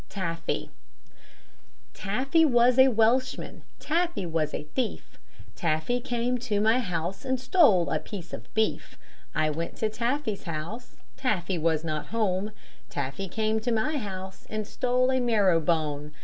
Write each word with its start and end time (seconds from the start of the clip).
TAFFY 0.09 0.69
Taffy 1.93 2.43
was 2.43 2.79
a 2.79 2.87
Welshman, 2.87 3.61
Taffy 3.77 4.25
was 4.25 4.51
a 4.51 4.63
thief, 4.73 5.19
Taffy 5.55 5.99
came 5.99 6.39
to 6.39 6.59
my 6.59 6.79
house 6.79 7.23
and 7.23 7.39
stole 7.39 7.87
a 7.91 7.99
piece 7.99 8.33
of 8.33 8.51
beef; 8.55 8.97
I 9.35 9.51
went 9.51 9.75
to 9.75 9.89
Taffy's 9.89 10.45
house, 10.45 10.95
Taffy 11.17 11.59
was 11.59 11.83
not 11.83 12.07
home; 12.07 12.49
Taffy 12.89 13.27
came 13.27 13.59
to 13.59 13.71
my 13.71 13.97
house 13.97 14.47
and 14.49 14.65
stole 14.65 15.11
a 15.11 15.19
marrow 15.19 15.59
bone. 15.59 16.13